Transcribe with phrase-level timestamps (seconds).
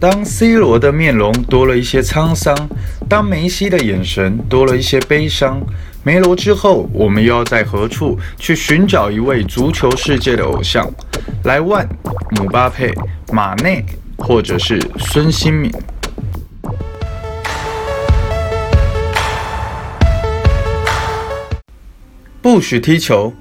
[0.00, 2.56] 当 C 罗的面容多了一些沧桑，
[3.08, 5.60] 当梅西的眼神多了一些悲伤，
[6.04, 10.88] 梅罗之后，我们又要在何处去寻找一位足球世界的偶像？
[11.42, 11.84] 莱万、
[12.36, 12.94] 姆巴佩、
[13.32, 13.84] 马内，
[14.18, 15.72] 或者是孙兴敏？
[22.40, 23.32] 不许踢球！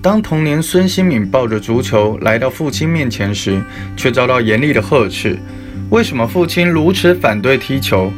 [0.00, 3.60] 当童年孙兴敏抱着足球来到父亲面前时，
[3.94, 5.38] 却遭到严厉的呵斥。
[5.90, 8.12] 为什么父亲如此反对踢球？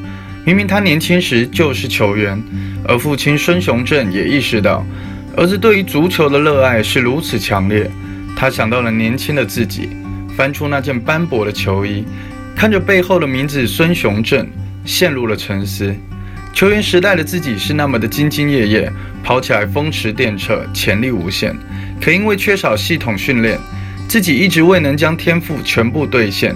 [0.45, 2.41] 明明他年轻时就是球员，
[2.87, 4.85] 而父亲孙雄正也意识到，
[5.37, 7.91] 儿子对于足球的热爱是如此强烈。
[8.37, 9.89] 他想到了年轻的自己，
[10.37, 12.05] 翻出那件斑驳的球衣，
[12.55, 14.47] 看着背后的名字孙雄正，
[14.85, 15.95] 陷入了沉思。
[16.53, 18.93] 球员时代的自己是那么的兢兢业业，
[19.25, 21.57] 跑起来风驰电掣，潜力无限，
[22.01, 23.59] 可因为缺少系统训练，
[24.07, 26.55] 自己一直未能将天赋全部兑现。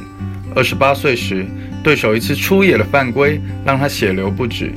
[0.54, 1.46] 二十八岁时，
[1.82, 4.72] 对手一次出野的犯规让他血流不止，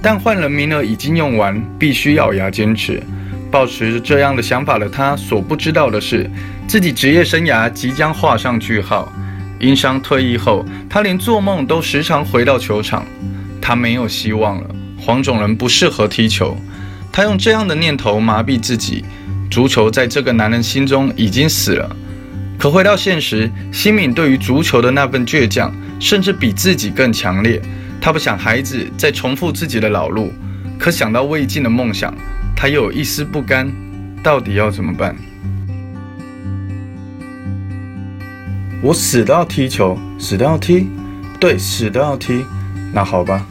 [0.00, 3.02] 但换人名额已经用完，必须咬牙坚持。
[3.50, 6.28] 抱持着这样的想法的他，所不知道的是，
[6.66, 9.12] 自己职业生涯即将画上句号。
[9.60, 13.06] 因伤退役后，他连做梦都时常回到球场。
[13.60, 16.56] 他没有希望了，黄种人不适合踢球。
[17.12, 19.04] 他用这样的念头麻痹自己，
[19.50, 21.96] 足球在这个男人心中已经死了。
[22.64, 25.70] 可回到现实，新敏对于足球的那份倔强，
[26.00, 27.60] 甚至比自己更强烈。
[28.00, 30.32] 他不想孩子再重复自己的老路，
[30.78, 32.14] 可想到未尽的梦想，
[32.56, 33.70] 他又有一丝不甘。
[34.22, 35.14] 到底要怎么办？
[38.80, 40.88] 我死都要踢球，死都要踢。
[41.38, 42.46] 对，死都要踢。
[42.94, 43.46] 那好吧，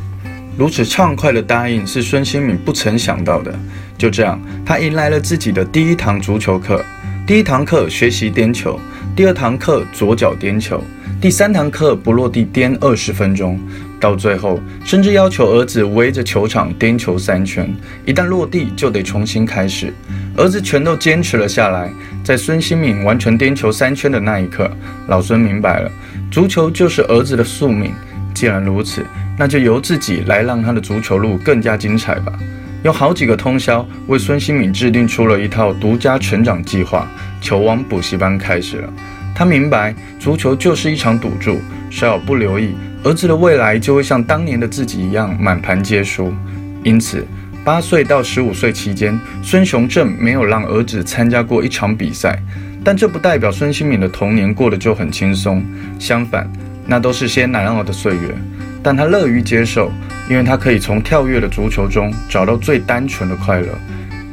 [0.58, 3.53] 如此畅快的答应是孙兴敏不曾想到的。
[3.95, 6.83] 就这样，他迎来了自己的第一堂足球课。
[7.27, 8.80] 第一堂课学习颠球。
[9.16, 10.83] 第二堂课左脚颠球，
[11.22, 13.59] 第三堂课不落地颠二十分钟，
[14.00, 17.72] 到最后甚至要求儿子围着球场颠球三圈，
[18.08, 19.93] 一旦落地就得重新开始。
[20.36, 21.92] 儿子全都坚持了下来。
[22.23, 24.67] 在孙兴敏完成颠球三圈的那一刻，
[25.05, 25.92] 老孙明白了，
[26.32, 27.93] 足球就是儿子的宿命。
[28.33, 29.05] 既然如此，
[29.37, 32.33] 那就由自己来让他的足球路更加精彩吧。
[32.83, 37.08] 用好几个通宵为孙兴敏制定出了一套独家成长计划。
[37.43, 38.93] 球王补习班开始了。
[39.36, 41.59] 他明白，足球就是一场赌注，
[41.92, 42.73] 稍有不留意，
[43.04, 46.33] 儿子的未来就会像当年的自己一样满盘皆输。
[46.83, 47.27] 因此，
[47.65, 52.42] 八岁到十五岁期间，孙雄正没有让儿子参加过一场比赛。
[52.86, 55.65] 但这不代表孙兴敏的童年过得就很轻松，
[55.99, 56.49] 相反，
[56.86, 58.36] 那都是些难熬的岁月。
[58.83, 59.92] 但他乐于接受，
[60.30, 63.67] 因为他可以从跳跃的足球中找到最单纯的快乐。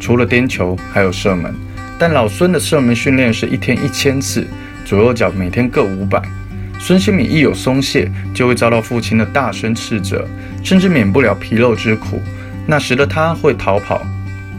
[0.01, 1.55] 除了颠球，还有射门。
[2.01, 4.47] 但老孙的射门训练是一天一千次，
[4.87, 6.19] 左右脚每天各五百。
[6.79, 10.27] 孙兴敏一有松懈，就会遭到父亲的大声斥责，
[10.65, 12.19] 甚至免不了皮肉之苦。
[12.67, 14.03] 那时的他会逃跑，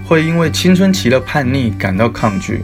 [0.05, 2.61] 会因为青春期的叛逆感到抗拒。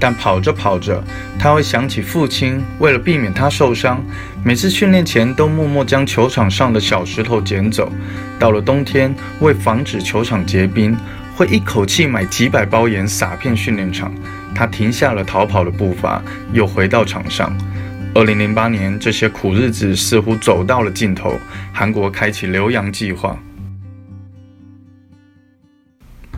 [0.00, 1.02] 但跑着跑着，
[1.38, 4.04] 他会想起父亲为了避免他受伤，
[4.44, 7.90] 每次训练前都默默将球场上的小石头捡走。
[8.38, 10.94] 到了冬天，为防止球场结冰。
[11.38, 14.12] 会一口气买几百包盐撒遍训练场。
[14.52, 16.20] 他停下了逃跑的步伐，
[16.52, 17.56] 又回到场上。
[18.12, 21.38] 二零零八年，这些苦日子似乎走到了尽头。
[21.72, 23.38] 韩国开启留洋计划。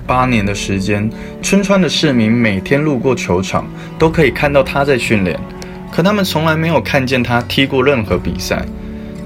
[0.07, 3.67] 八年的时间，春川的市民每天路过球场，
[3.99, 5.41] 都可以看到他在训练。
[5.91, 8.67] 可他们从来没有看见他踢过任何比赛。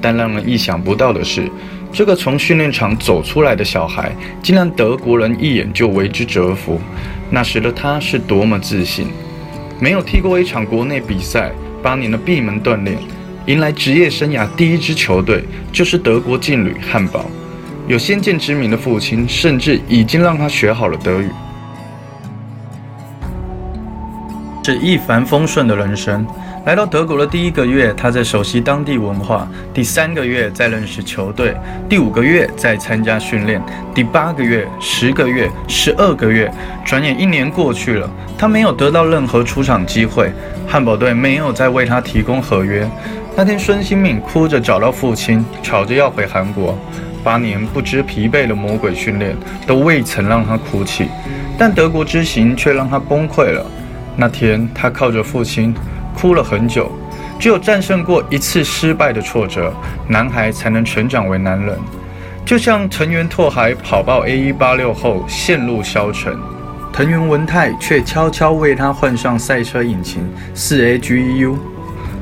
[0.01, 1.51] 但让人意想不到的是。
[1.95, 4.11] 这个从训练场走出来的小孩，
[4.43, 6.81] 竟然德国人一眼就为之折服。
[7.31, 9.07] 那时的他是多么自信！
[9.79, 12.99] 没有踢过一场国内比赛，八年的闭门锻炼，
[13.47, 17.27] 迎来职业生涯第一支球队就是德国劲旅汉堡。
[17.87, 21.31] 有先见之明的父亲，甚至已经让他学好了德语。
[24.65, 26.27] 是一帆风顺的人生。
[26.65, 31.53] 来到德国的第一个月，他在熟悉当地文化；第三个月在认识球队；
[31.91, 33.61] 第五个月在参加训练；
[33.95, 36.51] 第八个月、十个月、十二个月，
[36.83, 40.33] 转眼一年过去了，他没有得到任何出场机会。
[40.67, 42.89] 汉堡队没有再为他提供合约。
[43.37, 46.79] 那天，孙兴敏哭着找到父亲，吵着要回韩国。
[47.23, 49.37] 八年不知疲惫的魔鬼训练
[49.67, 51.09] 都未曾让他哭泣，
[51.59, 53.67] 但德国之行却让他崩溃了。
[54.17, 55.75] 那天，他靠着父亲。
[56.25, 56.91] 哭了很久，
[57.39, 59.71] 只有战胜过一次失败的挫折，
[60.09, 61.79] 男孩才能成长为男人。
[62.47, 66.35] 就像藤原拓海跑爆 A 一八六后陷入消沉，
[66.95, 71.59] 藤原文太却悄悄为他换上赛车引擎四 A G E U。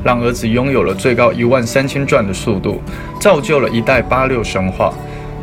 [0.03, 2.83] 让儿子拥有了最高一万三千转的速度，
[3.21, 4.93] 造就了一代八六神话。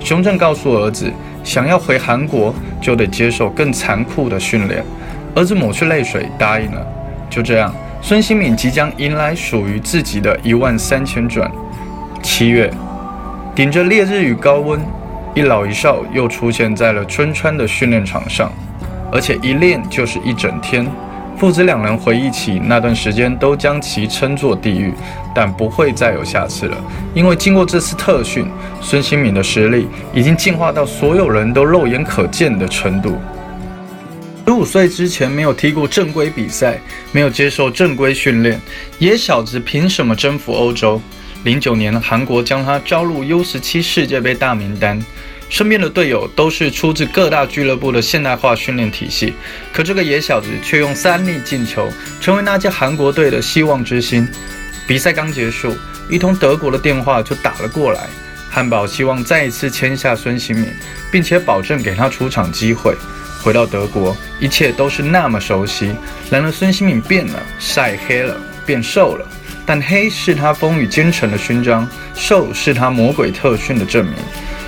[0.01, 1.09] 熊正告诉儿子，
[1.45, 4.83] 想要回韩国，就得接受更残酷的训练。
[5.33, 6.85] 儿子抹去泪水，答应了。
[7.29, 11.51] 就这样，孙兴敏即将迎来属于自己的一万三千转。
[12.23, 12.71] 七月，
[13.53, 14.79] 顶着烈日与高温，
[15.35, 18.51] 一老一少又出现在了春川的训练场上，
[19.11, 20.85] 而且一练就是一整天。
[21.37, 24.93] 父子两人回忆起那段时间，都将其称作地狱，
[25.33, 26.77] 但不会再有下次了，
[27.13, 28.45] 因为经过这次特训，
[28.81, 33.17] 孙兴敏的实力已经进化到所有人都肉眼可见的程度。
[34.49, 36.81] 十五岁之前没有踢过正规比赛，
[37.11, 38.59] 没有接受正规训练，
[38.97, 40.99] 野小子凭什么征服欧洲？
[41.43, 44.99] 零九年，韩国将他招入 U 十七世界杯大名单。
[45.49, 49.35] 身边的队友都是出自各大俱乐部的现代化训练体系，
[49.71, 51.87] 可这个野小子却用三粒进球
[52.19, 54.27] 成为那届韩国队的希望之星。
[54.87, 55.77] 比赛刚结束，
[56.09, 58.07] 一通德国的电话就打了过来，
[58.49, 60.65] 汉堡希望再一次签下孙兴敏，
[61.11, 62.95] 并且保证给他出场机会。
[63.49, 65.91] 回到德国，一切都是那么熟悉。
[66.29, 69.25] 然而孙兴敏变了，晒黑了，变瘦了，
[69.65, 74.13] 但黑是他风雨兼程的勋章，瘦是他魔鬼特训的证明。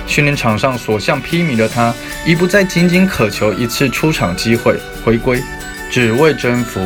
[0.08, 1.94] 训练场上所向披靡的他，
[2.26, 5.40] 已不再仅仅渴求一次出场机会回归，
[5.88, 6.84] 只为征服，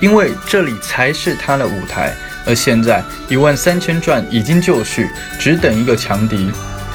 [0.00, 2.14] 因为这里才是他的舞台。
[2.44, 5.08] 而现在一万三千转已经就绪，
[5.40, 6.50] 只等一个强敌。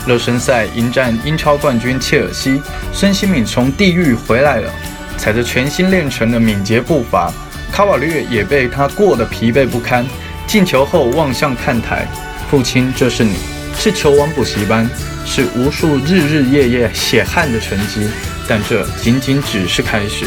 [0.05, 2.61] 热身赛迎战英超冠军切尔西，
[2.91, 4.69] 孙兴敏从地狱回来了，
[5.17, 7.31] 踩着全新练成的敏捷步伐，
[7.71, 10.05] 卡瓦略也被他过得疲惫不堪。
[10.45, 12.05] 进球后望向看台，
[12.51, 13.37] 父亲，这是你，
[13.77, 14.89] 是球王补习班。
[15.25, 18.09] 是无数日日夜夜血汗的成绩，
[18.45, 20.25] 但这仅仅只是开始。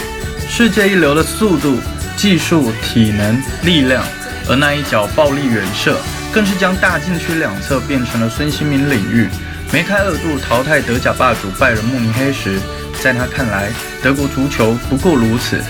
[0.48, 1.78] 世界一流的速度、
[2.16, 4.02] 技术、体能、力量，
[4.48, 5.98] 而那一脚暴力远射，
[6.32, 9.28] 更是将大禁区两侧变成了孙兴民领域。
[9.72, 12.60] 梅开二度淘汰德甲霸主拜仁慕尼黑时，
[13.02, 13.70] 在他看来，
[14.00, 15.60] 德国足球不过如此。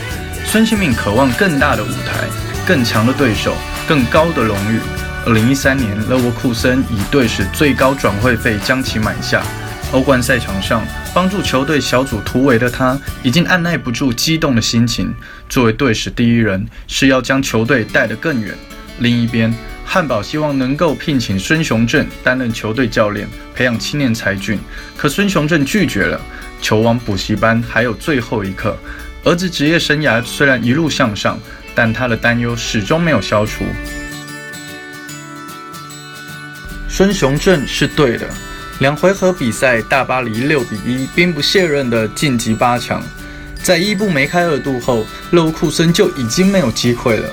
[0.45, 2.29] 孙兴民渴望更大的舞台、
[2.67, 3.57] 更强的对手、
[3.89, 4.79] 更高的荣誉。
[5.25, 9.43] 二零一三年，勒沃库森以队史最高转会费将其买下。
[9.93, 10.83] 欧冠赛场上，
[11.15, 15.13] 帮助球队小组突围的他，已经按耐不住激动的心情。
[15.49, 18.55] 作为队史第一人，是要将球队带得更远。
[18.99, 19.53] 另一边，
[19.85, 24.59] 汉堡希望能够聘请孙雄镇担任球队教练，培养青年才俊。
[24.97, 26.21] 可孙雄镇拒绝了。
[26.63, 28.77] 球王补习班还有最后一课。
[29.25, 31.39] 儿子职业生涯虽然一路向上，
[31.75, 33.65] 但他的担忧始终没有消除。
[36.89, 38.27] 孙雄镇是对的，
[38.79, 43.03] 两回合比赛，大巴黎六比一兵不血刃的晋级八强。
[43.63, 47.29] 在伊布梅开二度后，勒沃库森就已经没有机会了。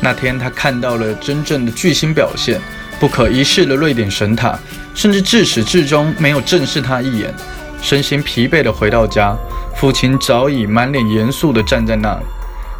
[0.00, 2.60] 那天他看到了真正的巨星表现，
[3.00, 4.58] 不可一世的瑞典神塔，
[4.94, 7.34] 甚至至始至终没有正视他一眼。
[7.82, 9.36] 身心疲惫的回到家，
[9.74, 12.24] 父亲早已满脸严肃地站在那里，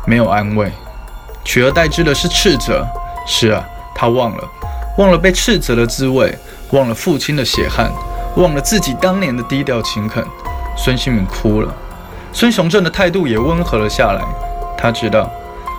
[0.07, 0.73] 没有安慰，
[1.45, 2.87] 取而代之的是斥责。
[3.27, 3.65] 是啊，
[3.95, 4.45] 他忘了。
[4.99, 6.37] 忘了被斥责的滋味，
[6.71, 7.91] 忘了父亲的血汗，
[8.37, 10.25] 忘了自己当年的低调勤恳。
[10.77, 11.75] 孙兴敏哭了，
[12.33, 14.25] 孙雄镇的态度也温和了下来。
[14.79, 15.31] 他知道，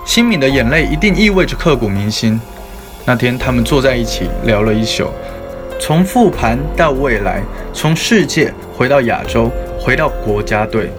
[0.07, 2.39] 新敏的眼泪一定意味着刻骨铭心。
[3.03, 5.11] 那天，他们坐在一起聊了一宿，
[5.81, 7.43] 从复盘到未来，
[7.73, 10.89] 从世界回到亚洲，回到国家队。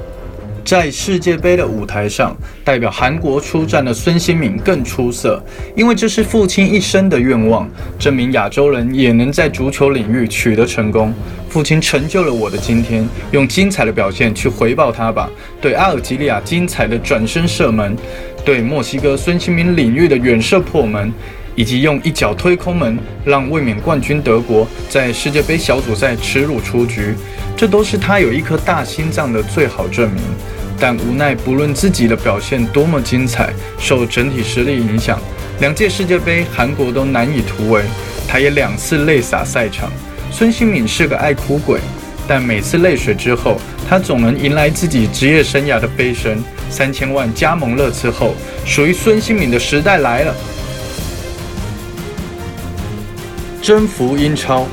[0.69, 5.43] 在世界杯的舞台上，代表韩国出战的孙兴敏更出色，
[5.75, 7.67] 因为这是父亲一生的愿望，
[7.99, 11.11] 证明亚洲人也能在足球领域取得成功。
[11.49, 15.31] 父亲成就了我的今天，用精彩的表现去回报他吧。
[15.59, 17.97] 对阿尔及利亚精彩的转身射门，
[18.45, 21.11] 对墨西哥孙兴敏领域的远射破门，
[21.59, 27.17] 以及用一脚推空门，让卫冕冠军德国在世界杯小组赛耻辱出局，
[27.57, 30.23] 这都是他有一颗大心脏的最好证明。
[30.79, 35.19] 但无奈，不论自己的表现多么精彩，受整体实力影响，
[35.59, 37.83] 两届世界杯韩国都难以突围。
[38.29, 39.91] 他也两次泪洒赛场。
[40.31, 41.81] 孙兴敏是个爱哭鬼，
[42.29, 46.41] 但每次泪水之后，他总能迎来自己职业生涯的飞升。
[46.71, 50.33] 三千万加盟热刺后，属于孙兴敏的时代来了。
[53.69, 54.67] 征服英超，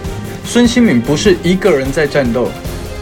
[0.46, 2.50] 孙兴敏不是一个人在战斗，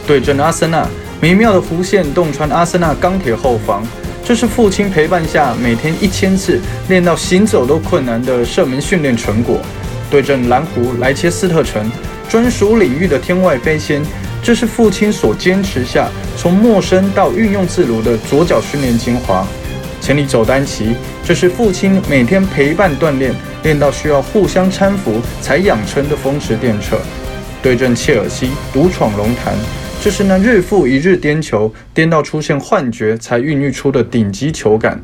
[0.04, 0.88] 对阵阿森纳。
[1.20, 3.86] 美妙的弧线洞穿阿森纳钢铁后防，
[4.24, 9.60] 这是父亲陪伴下每天一千次练到行走都困难的射门训练成果。
[10.10, 11.88] 对阵蓝湖莱切斯特城，
[12.28, 14.02] 专属领域的天外飞仙，
[14.42, 19.46] 这是父亲所坚持下从陌生到运用自如的左脚训练精华。
[20.00, 23.32] 千里走单骑，这是父亲每天陪伴锻炼
[23.64, 26.96] 练到需要互相搀扶才养成的风驰电掣。
[27.62, 29.54] 对阵切尔西，独闯龙潭，
[30.02, 35.02] 这是那日复一日颠球，颠到出现幻觉才孕育出的顶级球感。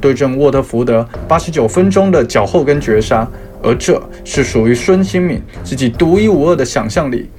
[0.00, 3.28] 对阵沃特福德，八十九分钟的脚后跟绝杀，
[3.62, 7.30] 而这是属于孙兴敏自己独一无二的想象力。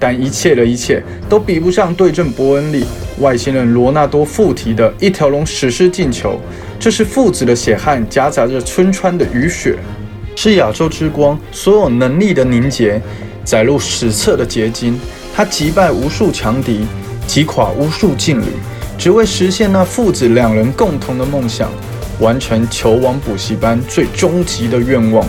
[0.00, 2.84] 但一切的一切都比不上对阵伯恩利
[3.18, 6.40] 外星人罗纳多附体的一条龙史诗进球。
[6.78, 9.76] 这是父子的血汗夹杂着春川的雨雪，
[10.40, 13.02] 是亚洲之光所有能力的凝结，
[13.42, 14.96] 载入史册的结晶。
[15.34, 16.86] 他击败无数强敌，
[17.26, 18.44] 击垮无数劲旅，
[18.96, 21.68] 只为实现那父子两人共同的梦想，
[22.20, 25.24] 完成球王补习班最终极的愿望。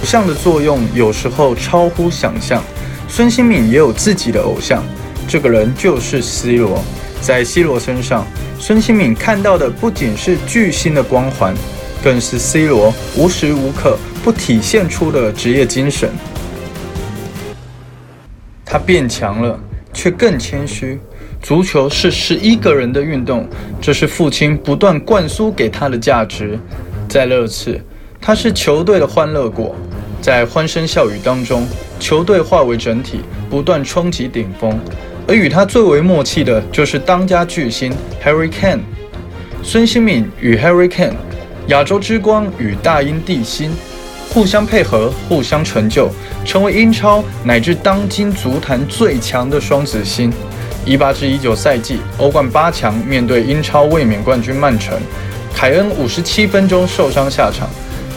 [0.00, 2.64] 偶像的作用有时候超乎想象。
[3.08, 4.82] 孙兴敏也有自己的偶像，
[5.28, 6.82] 这个人就是 C 罗。
[7.20, 8.26] 在 C 罗身上，
[8.58, 11.54] 孙兴敏看到的不仅是巨星的光环，
[12.02, 16.10] 更是 C 罗无时无刻不体现出的职业精神。
[18.64, 19.58] 他变强了，
[19.92, 20.98] 却更谦虚。
[21.40, 23.48] 足球是十一个人的运动，
[23.80, 26.58] 这是父亲不断灌输给他的价值。
[27.08, 27.80] 在热刺，
[28.20, 29.74] 他是球队的欢乐果。
[30.20, 31.66] 在欢声笑语当中，
[31.98, 34.78] 球队化为整体，不断冲击顶峰。
[35.26, 37.92] 而与他最为默契的就是当家巨星
[38.24, 38.80] Harry Kane。
[39.64, 41.14] 孙兴敏与 Harry Kane，
[41.68, 43.70] 亚洲之光与大英帝星，
[44.30, 46.10] 互相配合，互相成就，
[46.44, 50.32] 成为英超乃至当今足坛最强的双子星。
[50.84, 54.98] 一八至一九赛季欧冠八强面对英超卫冕冠军曼城，
[55.54, 57.68] 凯恩五十七分钟受伤下场。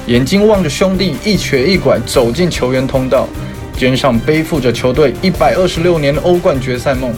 [0.07, 3.27] 眼睛望着兄弟一瘸一拐走进球员通道，
[3.77, 7.13] 肩上背负着球队一百二十六年的欧冠决赛梦。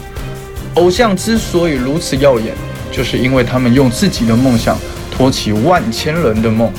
[0.74, 2.54] 偶像之所以如此耀眼，
[2.92, 4.78] 就是因为他们用自己的梦想
[5.18, 6.72] 托起万千人的梦。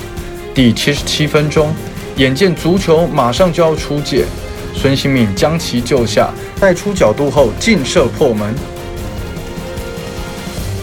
[0.54, 1.74] 第七十七分钟，
[2.16, 4.24] 眼见足球马上就要出界，
[4.72, 6.30] 孙兴敏将其救下，
[6.60, 8.54] 带出角度后劲射破门，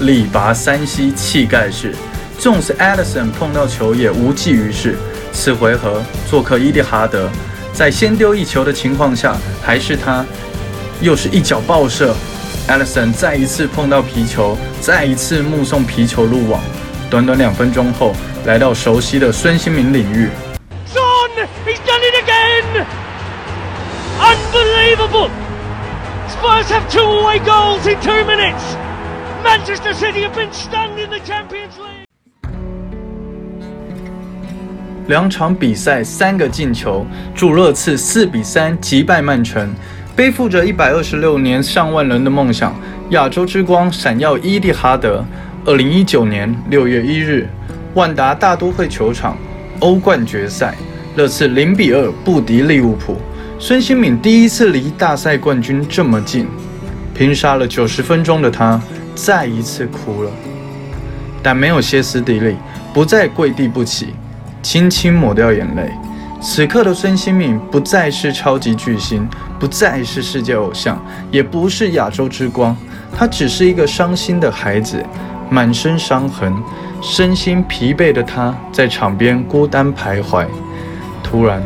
[0.01, 1.95] 力拔山兮气盖世。
[2.38, 4.97] 纵使 Edison 碰到球也无济于事。
[5.31, 7.29] 此回合做客伊蒂哈德，
[7.71, 10.25] 在先丢一球的情况下，还是他，
[11.00, 12.13] 又是一脚爆射。
[12.67, 16.62] Ellison 再一次碰到皮球，再一次目送皮球入网。
[17.15, 20.27] 短短两分钟后，来到熟悉的孙兴民领域。
[20.86, 22.86] Son, he's done it again!
[24.19, 25.29] Unbelievable!
[26.27, 28.75] Spurs have two away goals in two minutes.
[29.45, 32.03] Manchester City have been stunned in the Champions League.
[35.07, 39.74] 两场比赛三个进球，助热刺四比三击败曼城，
[40.17, 42.75] 背负着一百二十六年上万人的梦想，
[43.12, 45.24] 亚洲之光闪耀伊蒂哈德。
[45.67, 47.50] 二零一九年六月一日，
[47.95, 49.36] 万达大都会球场
[49.79, 50.75] 欧冠决赛，
[51.15, 53.17] 热刺零比二不敌利物浦。
[53.57, 56.48] 孙兴敏第一次离大赛冠军这么近，
[57.15, 58.79] 拼杀了九十分钟的他
[59.15, 60.29] 再一次哭了，
[61.41, 62.55] 但没有歇斯底里，
[62.93, 64.13] 不再跪地不起。
[64.62, 65.91] 轻轻抹掉眼泪。
[66.39, 69.27] 此刻的孙兴敏不再是超级巨星，
[69.60, 72.77] 不再是世界偶像，也不是亚洲之光。
[73.17, 75.03] 他只是一个伤心的孩子，
[75.49, 76.53] 满身伤痕，
[77.01, 80.45] 身心疲惫的他在场边孤单徘徊。
[81.23, 81.61] 突然，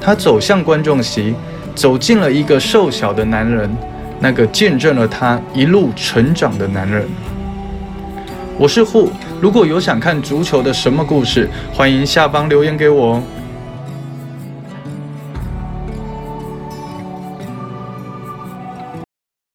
[0.00, 1.34] 他走向观众席，
[1.74, 3.70] 走进了一个瘦小的男人，
[4.18, 7.06] 那个见证了他一路成长的男人。
[8.58, 9.10] 我是户，
[9.40, 13.22] 如果有想看足球的什么故事，欢迎下方留言给我哦。